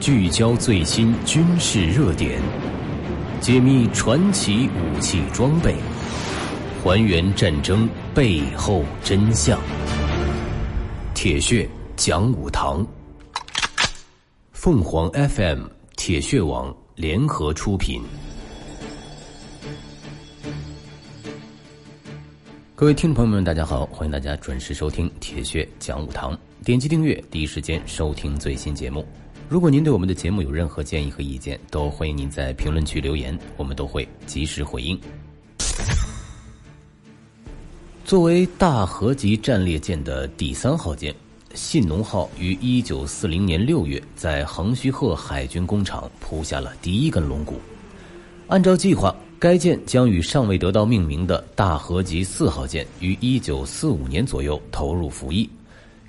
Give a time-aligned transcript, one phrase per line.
[0.00, 2.40] 聚焦最新军事热点，
[3.38, 5.74] 解密传奇武器装备，
[6.82, 9.60] 还原战争背后真相。
[11.12, 12.84] 铁血讲武堂，
[14.52, 15.64] 凤凰 FM、
[15.96, 18.00] 铁血网联合出品。
[22.74, 26.36] 各位听众朋友们，大家好，欢迎大家准时收听铁血讲武堂。
[26.64, 29.06] 点击订阅，第一时间收听最新节目。
[29.50, 34.96] 如果您对我们的节目有任何建议和意见，都欢迎您在评论区留言，我们都会及时回应。
[38.04, 41.12] 作为大和级战列舰的第三号舰，
[41.52, 47.60] 信浓号于一九四零年六月在横须贺海军工厂铺下了第一根龙骨。
[48.46, 55.50] 按照计划，该舰将与尚未得到命名的大和级四号舰于一九四五年左右投入服役。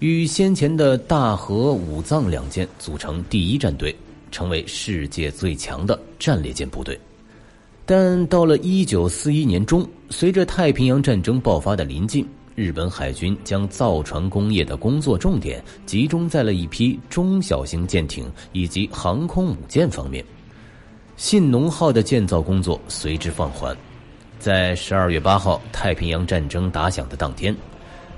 [0.02, 3.96] 与先前的大和、武藏两舰组成第一战队，
[4.32, 7.00] 成为世界最强的战列舰部队。
[7.86, 20.26] 但到了一九四一年中，随着太平洋战争爆发的临近，日本海军将造船工业的工作重点集中在了一批中小型舰艇以及航空母舰方面，
[21.16, 23.78] 信浓号的建造工作随之放缓。
[24.40, 27.56] 在十二月八号太平洋战争打响的当天。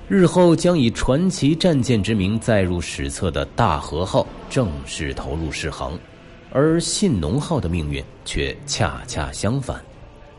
[0.09, 5.97] 日后将以传奇战舰之名载入史册的大和号正式投入试航，
[6.51, 9.81] 而信浓号的命运却恰恰相反，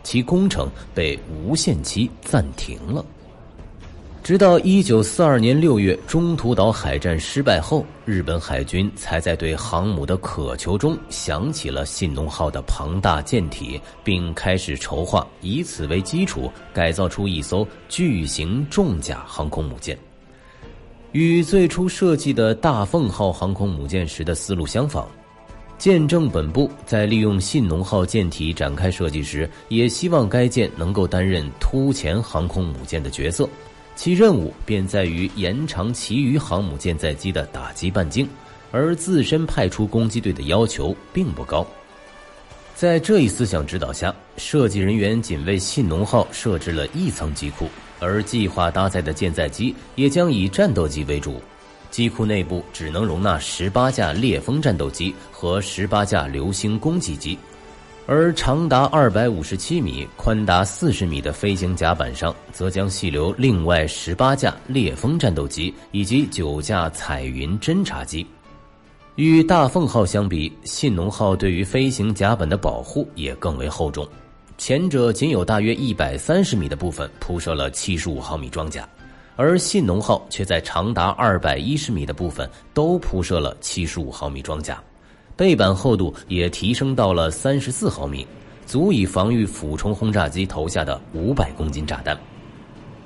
[0.03, 3.05] 其工程被无限期暂停了。
[4.25, 19.95] 直到一九四二年六月中途岛海战失败后，日本海军才在对航母的渴求中想起了信浓号的庞大舰体，并开始筹划以此为基础改造出一艘巨型重甲航空母舰。
[21.13, 25.07] 与最初设计的大凤号航空母舰时的思路相仿，
[25.77, 33.47] 舰政本部在利用信浓号舰体展开设计时，也希望该舰能够担任突前航空母舰的角色。
[33.97, 38.29] 其任务便在于延长其余航母舰载机的打击半径，
[38.73, 41.67] 而自身派出攻击队的要求并不高。
[42.75, 47.69] 在这一思想指导下，设计人员仅为信浓号设置了一层机库，
[48.01, 51.41] 而计划搭载的舰载机也将以战斗机为主。
[51.89, 57.39] 机库内部只能容纳十八架烈风战斗机和十八架流星攻击机。
[58.07, 68.27] 而长达二百五十七米、宽达四十米的飞行甲板上，则将细留另外十八架烈风战斗机以及九架彩云侦察机。
[69.15, 74.07] 与大凤号相比，信浓号对于飞行甲板的保护也更为厚重。
[74.59, 78.87] 前者仅有大约一百三十米的部分铺设了七十五毫米装甲，
[79.35, 84.79] 而信浓号却在长达二百一十米的部分都铺设了七十五毫米装甲。
[85.37, 88.25] 背板厚度也提升到了三十四毫米，
[88.67, 92.17] 足以防御俯冲轰炸机投下的五百公斤炸弹。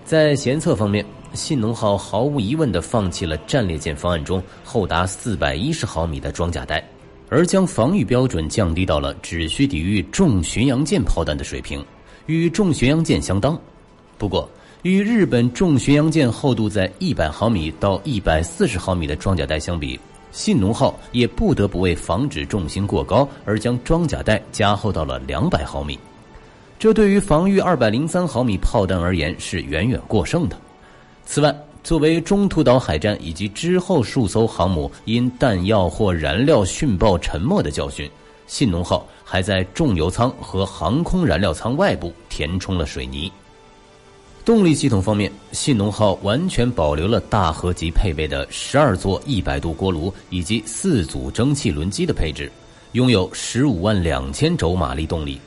[0.04, 6.82] 在舷侧方面，信浓号毫无疑问地放弃了战列舰方案中厚达四百一十毫米的装甲带，
[7.30, 11.82] 而将防御标准降低到了只需抵御重巡洋舰炮弹的水平，
[12.26, 13.58] 与重巡洋舰相当。
[14.18, 14.46] 不过，
[14.82, 19.98] 与日本重巡洋舰厚度在一百毫米到一百四十毫米的装甲带相比。
[20.30, 25.98] 信浓号也不得不为防止重心过高而将装甲带加厚到了两百毫米，
[26.78, 30.56] 这对于防御二百零三毫米炮弹而言是远远过剩的。
[31.24, 38.10] 此外，作为中途岛海战以及之后数艘航母因弹药或燃料殉爆沉没的教训，
[38.46, 43.32] 信浓号还在重油舱和航空燃料舱外部填充了水泥。
[44.48, 52.50] 动力系统方面，信浓号完全保留了大和级配备的十二座一百度锅炉以及四组蒸汽轮机的配置，
[52.92, 55.38] 拥有十五万两千轴马力动力。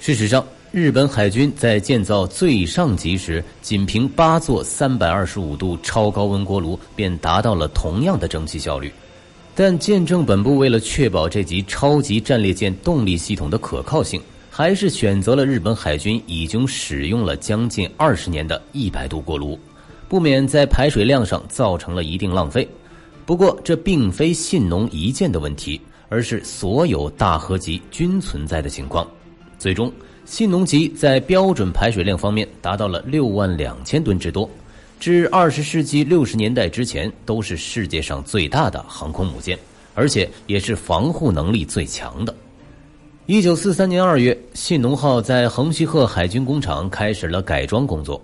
[0.00, 0.42] 事实上，
[0.72, 8.90] 日本海军在建造最上级时，仅凭八座三百二十五度超高温锅炉便达到了同样的蒸汽效率。
[9.54, 14.18] 但舰政本部为了确保这级超级战列舰动力系统的可靠性。
[14.58, 19.56] 还是选择了日本海军已经使用了将近二十年的一百度锅炉，
[20.08, 22.68] 不免在排水量上造成了一定浪费。
[23.24, 29.08] 不过，这并非信浓一舰的问题，而是所有大和级均存在的情况。
[29.60, 29.92] 最终，
[30.24, 34.50] 信浓级在标准排水量方面达到了六万两千吨之多，
[34.98, 39.56] 至二十世纪六十年代之前都是世界上最大的航空母舰，
[39.94, 42.34] 而且也是防护能力最强的。
[43.30, 48.18] 一九四三年二月，信浓号在横须贺海军工厂开始了改装工作。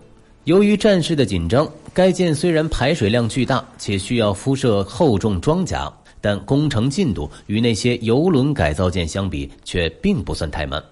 [0.45, 5.93] 由于战事的紧张，该舰虽然排水量巨大，且需要敷设厚重装甲，
[6.23, 10.83] 但工程进度与那些游轮改造舰相比，却并不算太慢。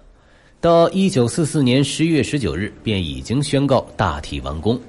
[0.61, 4.79] 到一九四四年十月十九日，便已经宣告大体完工。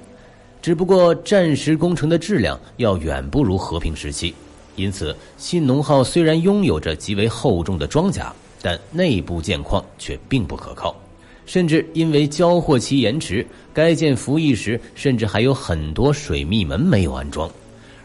[0.61, 4.35] 只不过战时工程的质量要远不如和平时期，
[4.77, 8.31] 因此信农号虽然拥有着极为厚重的装甲，
[8.65, 10.97] 但内部舰况却并不可靠，
[11.45, 17.51] 甚至因为交货期延迟，该舰服役时甚至还有很多水密门没有安装。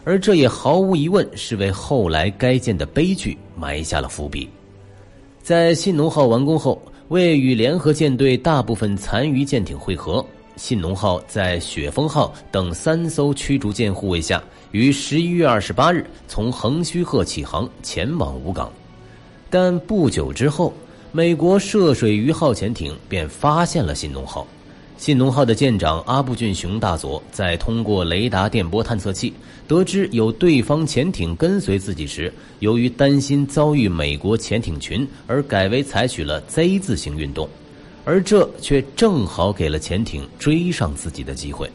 [0.03, 4.49] 而这也毫无疑问是为后来该舰的悲剧埋下了伏笔。
[5.41, 10.25] 在信浓号完工后，为与联合舰队大部分残余舰艇会合，
[10.57, 18.69] 信浓号在雪峰号等三艘驱逐舰护卫下，于十一月二十八日从横须贺起航前往武港。
[19.49, 20.73] 但不久之后，
[21.11, 24.45] 美国涉水鱼号潜艇便发现了信浓号。
[24.97, 29.33] 信浓号的舰长阿布俊雄大佐在通过雷达电波探测器
[29.65, 37.47] 得知有对方潜艇跟随自己时，由于担心遭遇美国潜艇群，而改为采取了 Z 字形运动，
[38.03, 41.71] 而这却正好给了潜艇追上自己的机会。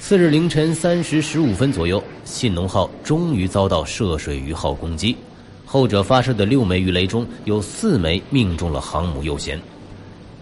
[0.00, 5.14] 次日凌晨三时十五分左右，信浓号终于遭到涉水鱼号攻击，
[5.72, 9.56] 后者发射的六枚鱼雷中有四枚命中了航母右舷。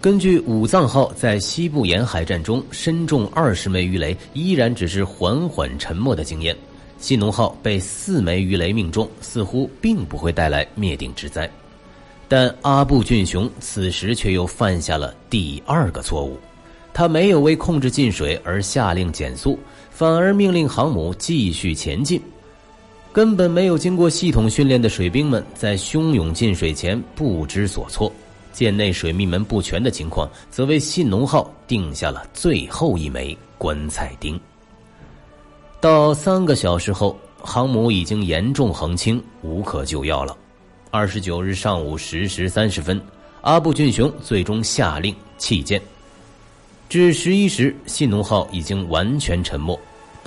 [0.01, 6.57] 根据武藏号在西部沿海战中身中二十枚鱼雷，依然只是缓缓沉没的经验，
[6.97, 11.47] 信浓号被四枚鱼雷命中，似乎并不会带来灭顶之灾。
[12.27, 16.39] 但阿部俊雄此时却又犯下了第二个错误，
[16.91, 19.59] 他没有为控制进水而下令减速，
[19.91, 22.19] 反而命令航母继续前进。
[23.19, 28.09] 根本没有经过系统训练的水兵们，在汹涌进水前不知所措。
[28.53, 34.39] 舰内水密门不全的情况，则为信浓号定下了最后一枚棺材钉。
[35.81, 40.33] 到三个小时后，航母已经严重横倾，无可救药了。
[40.89, 43.01] 二十九日上午十时三十分，
[43.41, 45.81] 阿部俊雄最终下令弃舰。
[46.87, 49.77] 至十一时，信浓号已经完全沉没，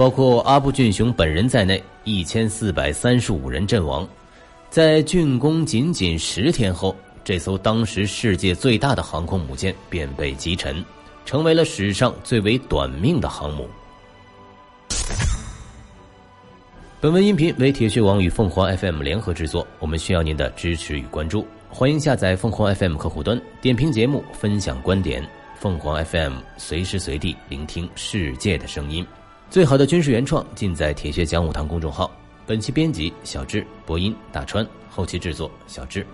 [0.03, 4.05] 包括阿部俊雄本人在内，一千四百三十五人阵亡。
[4.69, 6.93] 在竣工仅仅十天后。
[7.23, 10.85] 这艘当时世界最大的航空母舰便被击沉，
[11.25, 13.69] 成为了史上最为短命的航母。
[17.01, 21.47] 本文音频为铁血网与凤凰 FM 联合制作，我们需要您的支持与关注。
[21.71, 25.25] 欢迎下载凤凰 FM 客户端，点评节目，分享观点。
[25.61, 29.07] 凤凰 FM 随时随地聆听世界的声音，
[29.53, 32.11] 最好的军事原创尽在铁血讲武堂公众号。
[32.47, 36.07] 本期编辑小智，播音大川，后期制作小智。